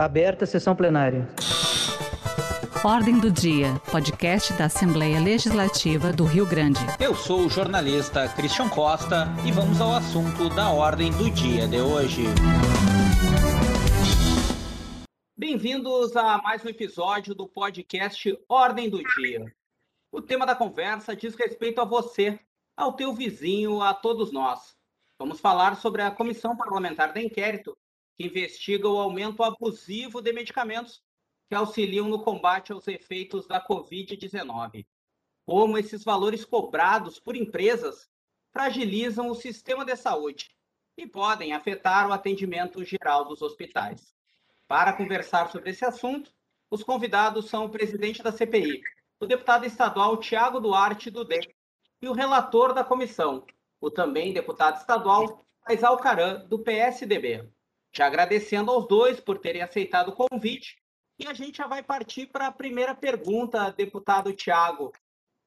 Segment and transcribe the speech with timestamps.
[0.00, 1.28] Aberta a sessão plenária.
[2.82, 6.80] Ordem do Dia, podcast da Assembleia Legislativa do Rio Grande.
[6.98, 11.82] Eu sou o jornalista Christian Costa e vamos ao assunto da Ordem do Dia de
[11.82, 12.22] hoje.
[15.36, 19.54] Bem-vindos a mais um episódio do podcast Ordem do Dia.
[20.10, 22.40] O tema da conversa diz respeito a você,
[22.74, 24.74] ao teu vizinho, a todos nós.
[25.18, 27.76] Vamos falar sobre a Comissão Parlamentar de Inquérito
[28.20, 31.02] que investiga o aumento abusivo de medicamentos
[31.48, 34.86] que auxiliam no combate aos efeitos da Covid-19.
[35.46, 38.10] Como esses valores cobrados por empresas
[38.52, 40.50] fragilizam o sistema de saúde
[40.98, 44.14] e podem afetar o atendimento geral dos hospitais.
[44.68, 46.30] Para conversar sobre esse assunto,
[46.70, 48.82] os convidados são o presidente da CPI,
[49.18, 51.48] o deputado estadual Tiago Duarte do DEM,
[52.02, 53.46] e o relator da comissão,
[53.80, 57.50] o também deputado estadual Faisal Caran, do PSDB.
[57.92, 60.76] Já agradecendo aos dois por terem aceitado o convite.
[61.18, 64.92] E a gente já vai partir para a primeira pergunta, deputado Tiago.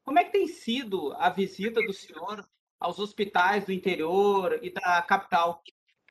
[0.04, 2.45] Como é que tem sido a visita do senhor
[2.80, 5.64] aos hospitais do interior e da capital?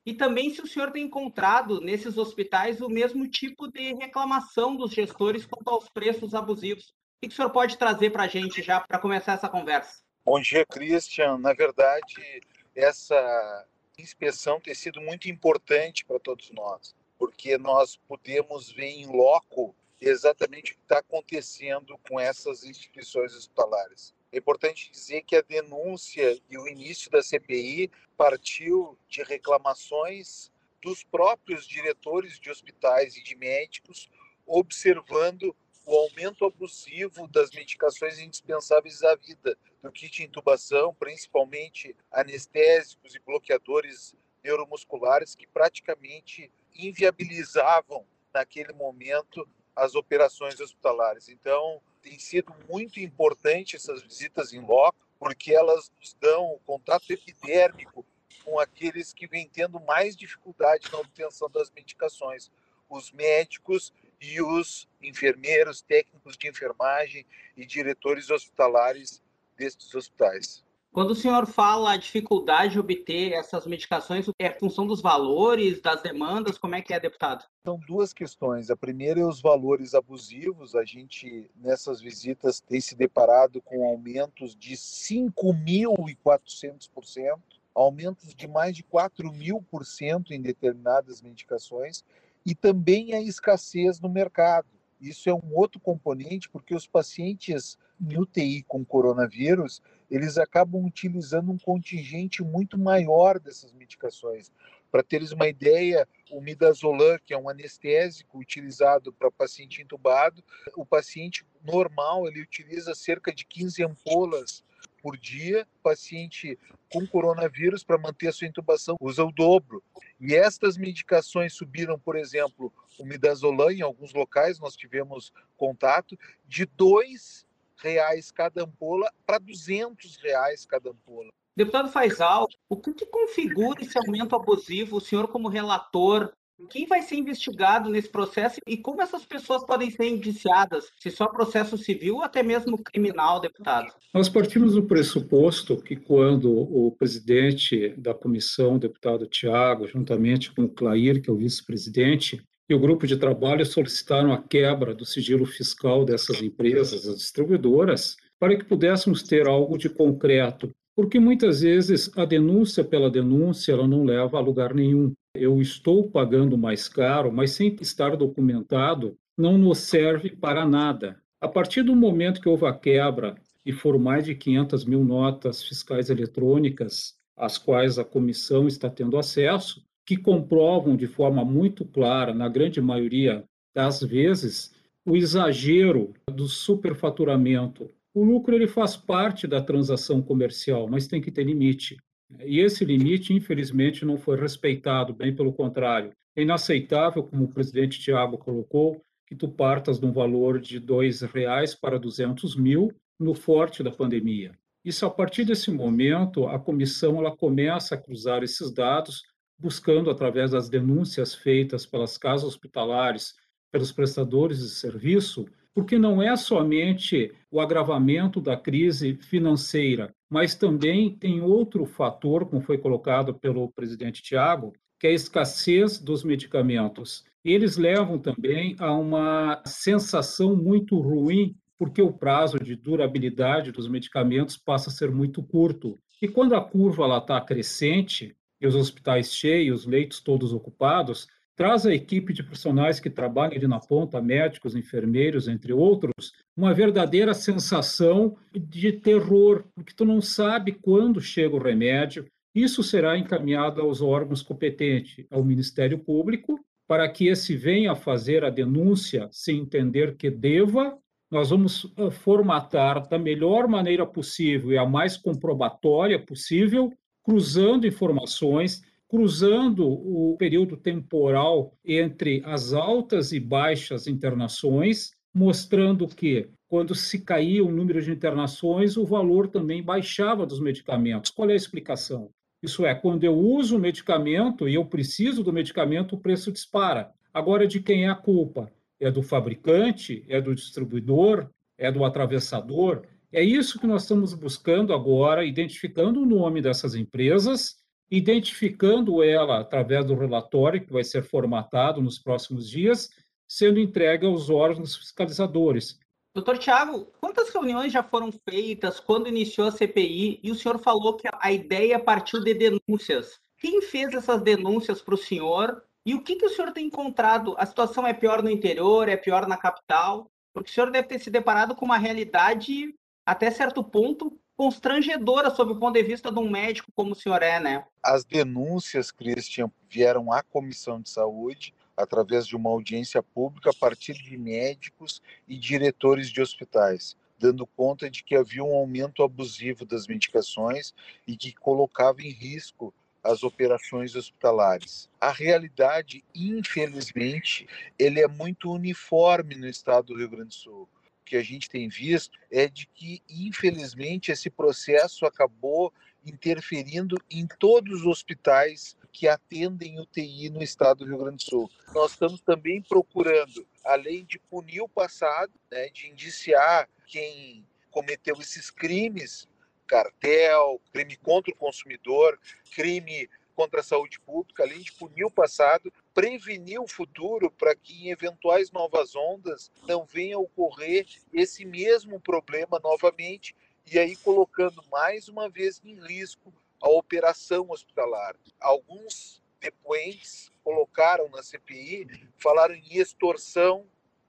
[0.05, 4.91] E também se o senhor tem encontrado nesses hospitais o mesmo tipo de reclamação dos
[4.91, 6.89] gestores quanto aos preços abusivos.
[6.89, 10.01] O que o senhor pode trazer para a gente já para começar essa conversa?
[10.25, 11.37] Bom dia, Christian.
[11.37, 12.41] Na verdade,
[12.75, 13.65] essa
[13.97, 20.71] inspeção tem sido muito importante para todos nós, porque nós podemos ver em loco exatamente
[20.71, 24.13] o que está acontecendo com essas instituições hospitalares.
[24.31, 31.03] É importante dizer que a denúncia e o início da CPI partiu de reclamações dos
[31.03, 34.09] próprios diretores de hospitais e de médicos
[34.45, 43.19] observando o aumento abusivo das medicações indispensáveis à vida, do kit intubação, principalmente anestésicos e
[43.19, 51.29] bloqueadores neuromusculares que praticamente inviabilizavam naquele momento as operações hospitalares.
[51.29, 57.09] Então, tem sido muito importante essas visitas em loco, porque elas nos dão o contato
[57.11, 58.05] epidérmico
[58.43, 62.51] com aqueles que vêm tendo mais dificuldade na obtenção das medicações,
[62.89, 63.93] os médicos
[64.23, 67.25] e os enfermeiros, técnicos de enfermagem
[67.57, 69.21] e diretores hospitalares
[69.57, 70.63] destes hospitais.
[70.93, 76.03] Quando o senhor fala a dificuldade de obter essas medicações, é função dos valores, das
[76.03, 76.59] demandas?
[76.59, 77.43] Como é que é, deputado?
[77.65, 78.69] São duas questões.
[78.69, 80.75] A primeira é os valores abusivos.
[80.75, 87.39] A gente, nessas visitas, tem se deparado com aumentos de 5.400%,
[87.73, 92.05] aumentos de mais de 4 mil por cento em determinadas medicações
[92.45, 94.67] e também a escassez no mercado.
[94.99, 101.51] Isso é um outro componente, porque os pacientes em UTI com coronavírus, eles acabam utilizando
[101.51, 104.51] um contingente muito maior dessas medicações.
[104.91, 110.43] Para teres uma ideia, o midazolam, que é um anestésico utilizado para paciente entubado,
[110.75, 114.63] o paciente normal ele utiliza cerca de 15 ampolas
[115.01, 115.67] por dia.
[115.81, 116.57] Paciente
[116.93, 119.83] com coronavírus, para manter a sua intubação, usa o dobro.
[120.19, 126.15] E estas medicações subiram, por exemplo, o midazolam, em alguns locais nós tivemos contato,
[126.47, 131.29] de dois reais cada ampola para 200 reais cada ampola.
[131.55, 134.97] Deputado Faisal, o que, que configura esse aumento abusivo?
[134.97, 136.31] O senhor, como relator,
[136.69, 141.27] quem vai ser investigado nesse processo e como essas pessoas podem ser indiciadas, se só
[141.27, 143.91] processo civil ou até mesmo criminal, deputado?
[144.13, 150.69] Nós partimos do pressuposto que quando o presidente da comissão, deputado Tiago, juntamente com o
[150.69, 155.45] Clair, que é o vice-presidente, e o grupo de trabalho solicitaram a quebra do sigilo
[155.45, 162.11] fiscal dessas empresas, as distribuidoras, para que pudéssemos ter algo de concreto, porque muitas vezes
[162.17, 165.13] a denúncia pela denúncia ela não leva a lugar nenhum.
[165.35, 171.19] Eu estou pagando mais caro, mas sem estar documentado, não nos serve para nada.
[171.41, 175.63] A partir do momento que houve a quebra e foram mais de 500 mil notas
[175.63, 182.33] fiscais eletrônicas, às quais a comissão está tendo acesso, que comprovam de forma muito clara,
[182.33, 183.43] na grande maioria
[183.73, 184.73] das vezes,
[185.05, 187.89] o exagero do superfaturamento.
[188.13, 191.97] O lucro ele faz parte da transação comercial, mas tem que ter limite.
[192.45, 196.11] E esse limite, infelizmente, não foi respeitado, bem pelo contrário.
[196.35, 201.27] É inaceitável, como o presidente Tiago colocou, que tu partas de um valor de R$
[201.33, 204.51] reais para 200 mil no forte da pandemia.
[204.85, 209.23] Isso, a partir desse momento, a comissão ela começa a cruzar esses dados
[209.57, 213.33] buscando, através das denúncias feitas pelas casas hospitalares,
[213.71, 221.15] pelos prestadores de serviço, porque não é somente o agravamento da crise financeira, mas também
[221.15, 227.23] tem outro fator, como foi colocado pelo presidente Tiago, que é a escassez dos medicamentos.
[227.43, 234.55] eles levam também a uma sensação muito ruim, porque o prazo de durabilidade dos medicamentos
[234.55, 235.99] passa a ser muito curto.
[236.21, 238.33] E quando a curva está crescente,
[238.63, 243.55] e os hospitais cheios, os leitos todos ocupados, traz a equipe de profissionais que trabalham
[243.57, 250.21] ali na ponta, médicos, enfermeiros, entre outros, uma verdadeira sensação de terror, porque tu não
[250.21, 252.25] sabe quando chega o remédio.
[252.55, 258.49] Isso será encaminhado aos órgãos competentes, ao Ministério Público, para que esse venha fazer a
[258.49, 260.97] denúncia sem entender que deva.
[261.31, 266.91] Nós vamos eh, formatar da melhor maneira possível e a mais comprobatória possível
[267.23, 276.95] cruzando informações, cruzando o período temporal entre as altas e baixas internações, mostrando que quando
[276.95, 281.29] se caía o número de internações, o valor também baixava dos medicamentos.
[281.29, 282.31] Qual é a explicação?
[282.63, 287.11] Isso é, quando eu uso o medicamento e eu preciso do medicamento, o preço dispara.
[287.31, 288.71] Agora, de quem é a culpa?
[288.99, 290.25] É do fabricante?
[290.27, 291.51] É do distribuidor?
[291.77, 293.03] É do atravessador?
[293.31, 297.82] É isso que nós estamos buscando agora, identificando o nome dessas empresas,
[298.15, 303.09] identificando ela através do relatório que vai ser formatado nos próximos dias,
[303.47, 305.99] sendo entregue aos órgãos fiscalizadores.
[306.31, 311.15] Doutor Tiago, quantas reuniões já foram feitas quando iniciou a CPI e o senhor falou
[311.15, 313.39] que a ideia partiu de denúncias?
[313.57, 317.55] Quem fez essas denúncias para o senhor e o que, que o senhor tem encontrado?
[317.57, 320.29] A situação é pior no interior, é pior na capital?
[320.53, 322.93] Porque o senhor deve ter se deparado com uma realidade
[323.25, 327.43] até certo ponto, constrangedora sob o ponto de vista de um médico como o senhor
[327.43, 327.85] é, né?
[328.01, 334.13] As denúncias, Christian, vieram à Comissão de Saúde através de uma audiência pública a partir
[334.13, 340.07] de médicos e diretores de hospitais, dando conta de que havia um aumento abusivo das
[340.07, 340.93] medicações
[341.27, 345.09] e que colocava em risco as operações hospitalares.
[345.19, 347.67] A realidade, infelizmente,
[347.99, 350.89] ele é muito uniforme no estado do Rio Grande do Sul
[351.23, 355.93] que a gente tem visto é de que, infelizmente, esse processo acabou
[356.25, 361.69] interferindo em todos os hospitais que atendem UTI no estado do Rio Grande do Sul.
[361.93, 368.71] Nós estamos também procurando, além de punir o passado, né, de indiciar quem cometeu esses
[368.71, 369.47] crimes,
[369.85, 372.39] cartel, crime contra o consumidor,
[372.73, 378.07] crime contra a saúde pública, além de punir o passado, prevenir o futuro para que
[378.07, 383.55] em eventuais novas ondas não venha ocorrer esse mesmo problema novamente
[383.91, 388.35] e aí colocando mais uma vez em risco a operação hospitalar.
[388.59, 392.07] Alguns depoentes colocaram na CPI,
[392.37, 393.85] falaram em extorsão,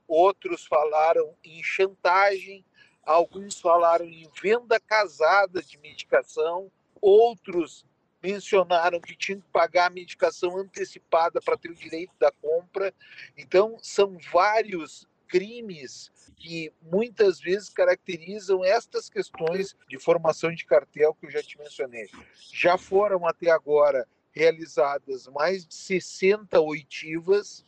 [0.07, 2.65] outros falaram em chantagem,
[3.03, 6.71] alguns falaram em venda casada de medicação,
[7.01, 7.85] outros
[8.25, 12.95] mencionaram que tinham que pagar a medicação antecipada para ter o direito da compra.
[13.37, 21.27] Então, são vários crimes que muitas vezes caracterizam estas questões de formação de cartel que
[21.27, 22.09] eu já te mencionei.
[22.51, 27.63] Já foram até agora realizadas mais de 60 oitivas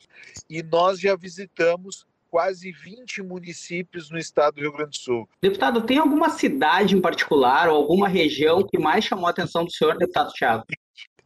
[0.49, 2.07] e nós já visitamos
[2.37, 5.27] quase 20 municípios no estado do Rio Grande do Sul.
[5.41, 9.73] Deputado, tem alguma cidade em particular ou alguma região que mais chamou a atenção do
[9.73, 10.67] senhor, deputado Thiago?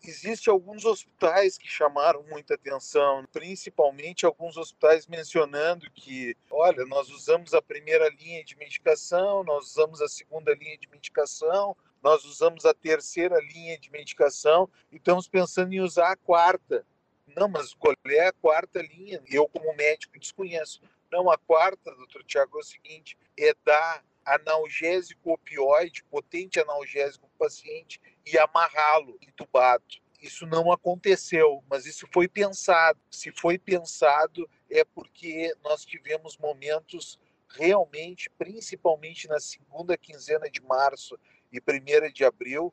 [0.04, 7.54] Existem alguns hospitais que chamaram muita atenção, principalmente alguns hospitais mencionando que, olha, nós usamos
[7.54, 12.72] a primeira linha de medicação, nós usamos a segunda linha de medicação, nós usamos a
[12.72, 16.86] terceira linha de medicação e estamos pensando em usar a quarta.
[17.36, 19.20] Não, mas qual é a quarta linha?
[19.26, 20.80] Eu, como médico, desconheço.
[21.10, 27.46] Não, a quarta, doutor Tiago, é o seguinte: é dar analgésico opioide, potente analgésico para
[27.46, 29.84] o paciente e amarrá-lo entubado.
[30.20, 33.00] Isso não aconteceu, mas isso foi pensado.
[33.10, 41.18] Se foi pensado, é porque nós tivemos momentos realmente, principalmente na segunda quinzena de março
[41.50, 42.72] e primeira de abril,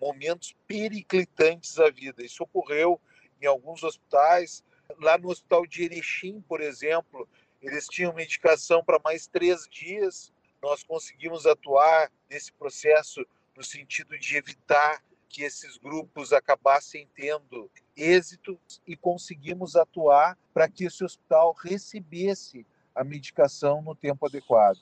[0.00, 2.22] momentos periclitantes da vida.
[2.22, 3.00] Isso ocorreu
[3.40, 4.64] em alguns hospitais.
[5.00, 7.28] Lá no hospital de Erechim, por exemplo,
[7.60, 10.32] eles tinham medicação para mais três dias.
[10.62, 13.24] Nós conseguimos atuar nesse processo
[13.56, 20.84] no sentido de evitar que esses grupos acabassem tendo êxito e conseguimos atuar para que
[20.84, 24.78] esse hospital recebesse a medicação no tempo adequado.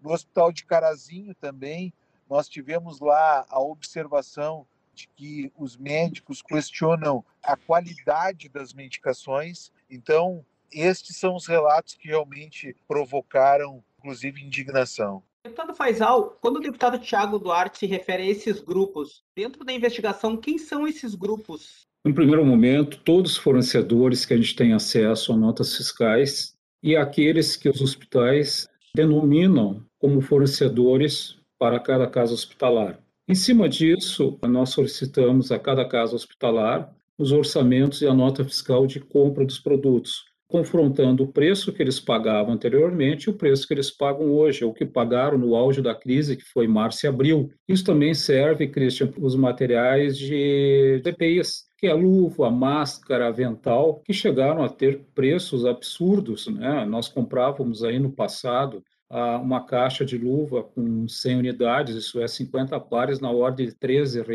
[0.00, 1.92] No hospital de Carazinho também,
[2.28, 9.70] nós tivemos lá a observação de que os médicos questionam a qualidade das medicações.
[9.90, 15.22] Então, estes são os relatos que realmente provocaram, inclusive, indignação.
[15.44, 20.36] Deputado Faisal, quando o deputado Tiago Duarte se refere a esses grupos, dentro da investigação,
[20.36, 21.86] quem são esses grupos?
[22.04, 26.96] No primeiro momento, todos os fornecedores que a gente tem acesso a notas fiscais e
[26.96, 32.98] aqueles que os hospitais denominam como fornecedores para cada caso hospitalar.
[33.28, 38.86] Em cima disso, nós solicitamos a cada caso hospitalar os orçamentos e a nota fiscal
[38.86, 43.74] de compra dos produtos, confrontando o preço que eles pagavam anteriormente e o preço que
[43.74, 47.50] eles pagam hoje, o que pagaram no auge da crise, que foi março e abril.
[47.68, 54.00] Isso também serve, Christian, para os materiais de EPIs, que é a luva, máscara, avental,
[54.04, 56.46] que chegaram a ter preços absurdos.
[56.46, 56.84] Né?
[56.86, 62.78] Nós comprávamos aí no passado uma caixa de luva com 100 unidades, isso é 50
[62.80, 64.26] pares, na ordem de R$ 13,00,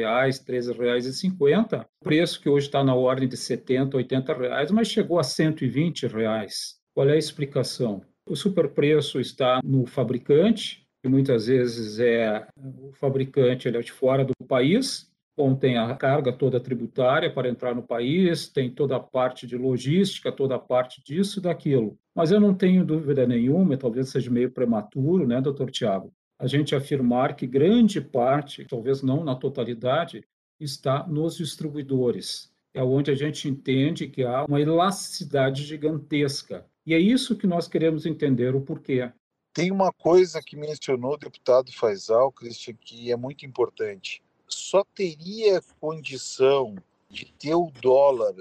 [0.48, 1.86] R$ 13,50.
[2.02, 5.24] O preço que hoje está na ordem de R$ 70, 80 reais, mas chegou a
[5.24, 6.80] 120 reais.
[6.94, 8.02] Qual é a explicação?
[8.26, 14.24] O superpreço está no fabricante, que muitas vezes é o fabricante ele é de fora
[14.24, 15.11] do país,
[15.60, 20.32] tem a carga toda tributária para entrar no país, tem toda a parte de logística,
[20.32, 21.98] toda a parte disso e daquilo.
[22.14, 26.76] Mas eu não tenho dúvida nenhuma, talvez seja meio prematuro, né, doutor Tiago, a gente
[26.76, 30.24] afirmar que grande parte, talvez não na totalidade,
[30.60, 32.52] está nos distribuidores.
[32.74, 36.66] É onde a gente entende que há uma elasticidade gigantesca.
[36.86, 39.12] E é isso que nós queremos entender o porquê.
[39.54, 44.22] Tem uma coisa que mencionou o deputado Faisal, Christian, que é muito importante
[44.54, 46.76] só teria condição
[47.10, 48.36] de ter o dólar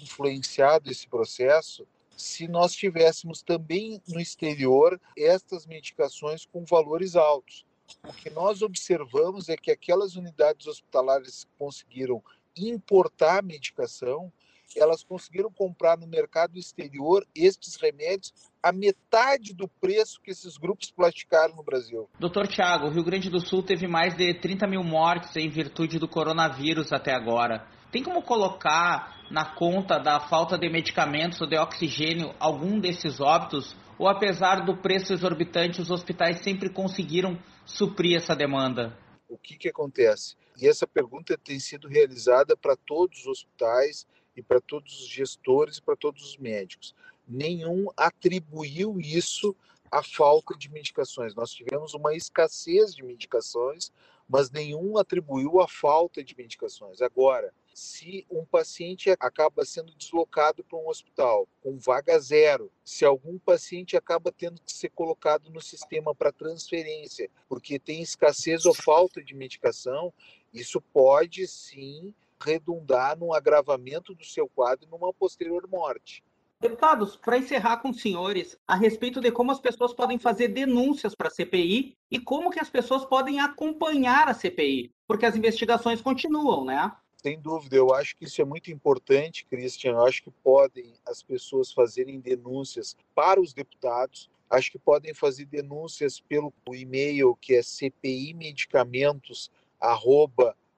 [0.00, 7.66] influenciado esse processo se nós tivéssemos também no exterior estas medicações com valores altos.
[8.02, 12.22] O que nós observamos é que aquelas unidades hospitalares que conseguiram
[12.56, 14.32] importar medicação
[14.76, 20.90] elas conseguiram comprar no mercado exterior estes remédios a metade do preço que esses grupos
[20.90, 22.08] platicaram no Brasil.
[22.18, 25.98] Doutor Tiago, o Rio Grande do Sul teve mais de 30 mil mortes em virtude
[25.98, 27.66] do coronavírus até agora.
[27.92, 33.76] Tem como colocar na conta da falta de medicamentos ou de oxigênio algum desses óbitos?
[33.98, 38.98] Ou apesar do preço exorbitante, os hospitais sempre conseguiram suprir essa demanda?
[39.28, 40.36] O que, que acontece?
[40.60, 44.06] E essa pergunta tem sido realizada para todos os hospitais
[44.36, 46.94] e para todos os gestores e para todos os médicos.
[47.26, 49.56] Nenhum atribuiu isso
[49.90, 51.34] à falta de medicações.
[51.34, 53.92] Nós tivemos uma escassez de medicações,
[54.28, 57.00] mas nenhum atribuiu a falta de medicações.
[57.00, 63.38] Agora, se um paciente acaba sendo deslocado para um hospital com vaga zero, se algum
[63.38, 69.22] paciente acaba tendo que ser colocado no sistema para transferência, porque tem escassez ou falta
[69.22, 70.12] de medicação,
[70.52, 72.14] isso pode sim
[72.44, 76.22] redundar num agravamento do seu quadro numa posterior morte.
[76.60, 81.14] Deputados, para encerrar com os senhores, a respeito de como as pessoas podem fazer denúncias
[81.14, 86.00] para a CPI e como que as pessoas podem acompanhar a CPI, porque as investigações
[86.00, 86.90] continuam, né?
[87.20, 89.92] Sem dúvida, eu acho que isso é muito importante, Christian.
[89.92, 95.46] Eu acho que podem as pessoas fazerem denúncias para os deputados, acho que podem fazer
[95.46, 99.50] denúncias pelo e-mail que é cpimedicamentos@,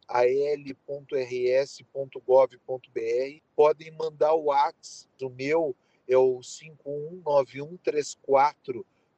[0.09, 1.81] al.rs.gov.br.
[3.55, 5.77] Podem mandar o WhatsApp, o meu
[6.09, 6.39] é o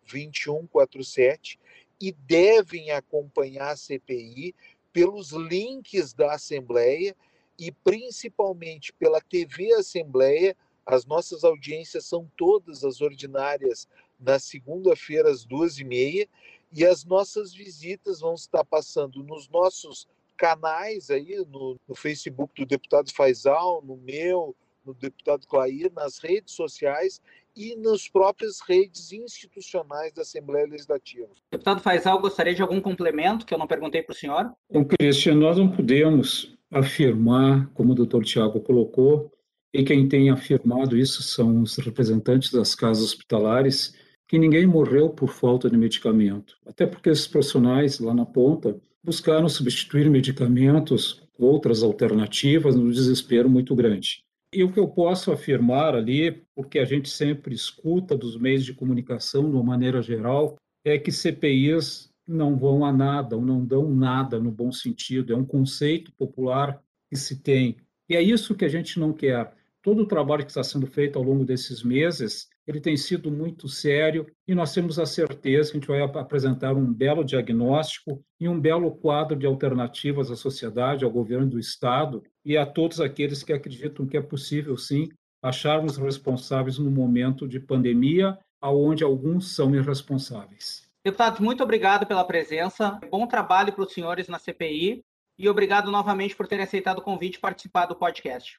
[0.06, 1.58] 5191342147
[2.00, 4.54] e devem acompanhar a CPI
[4.92, 7.14] pelos links da Assembleia
[7.58, 10.56] e principalmente pela TV Assembleia.
[10.86, 13.86] As nossas audiências são todas as ordinárias
[14.18, 16.26] na segunda-feira às duas e meia
[16.72, 22.66] e as nossas visitas vão estar passando nos nossos canais aí no, no Facebook do
[22.66, 24.54] deputado Faisal, no meu,
[24.86, 27.20] no deputado Clair, nas redes sociais
[27.54, 31.28] e nas próprias redes institucionais da Assembleia Legislativa.
[31.50, 34.52] Deputado Faisal, gostaria de algum complemento que eu não perguntei para o senhor?
[34.70, 39.32] Bom, Cristian, nós não podemos afirmar, como o doutor Tiago colocou,
[39.74, 43.92] e quem tem afirmado isso são os representantes das casas hospitalares,
[44.28, 46.56] que ninguém morreu por falta de medicamento.
[46.66, 53.74] Até porque esses profissionais lá na ponta buscaram substituir medicamentos, outras alternativas, no desespero muito
[53.74, 54.22] grande.
[54.52, 58.74] E o que eu posso afirmar ali, porque a gente sempre escuta dos meios de
[58.74, 63.90] comunicação de uma maneira geral, é que CPIs não vão a nada, ou não dão
[63.90, 65.32] nada no bom sentido.
[65.32, 67.76] É um conceito popular que se tem.
[68.08, 69.54] E é isso que a gente não quer.
[69.88, 73.66] Todo o trabalho que está sendo feito ao longo desses meses ele tem sido muito
[73.70, 78.46] sério e nós temos a certeza que a gente vai apresentar um belo diagnóstico e
[78.46, 83.42] um belo quadro de alternativas à sociedade, ao governo do Estado e a todos aqueles
[83.42, 85.08] que acreditam que é possível, sim,
[85.42, 90.86] acharmos responsáveis no momento de pandemia, aonde alguns são irresponsáveis.
[91.02, 93.00] Deputado, muito obrigado pela presença.
[93.10, 95.00] Bom trabalho para os senhores na CPI
[95.38, 98.58] e obrigado novamente por terem aceitado o convite e participar do podcast.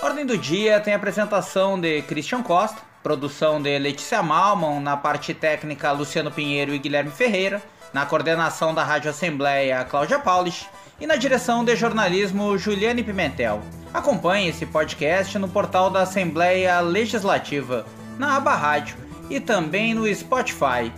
[0.00, 5.90] Ordem do Dia tem apresentação de Christian Costa, produção de Letícia Malman, na parte técnica
[5.90, 7.60] Luciano Pinheiro e Guilherme Ferreira,
[7.92, 10.68] na coordenação da Rádio Assembleia Cláudia Paulich
[11.00, 13.60] e na direção de jornalismo Juliane Pimentel.
[13.92, 17.84] Acompanhe esse podcast no portal da Assembleia Legislativa,
[18.16, 18.96] na aba Rádio
[19.28, 20.92] e também no Spotify.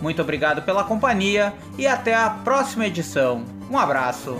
[0.00, 3.44] Muito obrigado pela companhia e até a próxima edição.
[3.70, 4.38] Um abraço.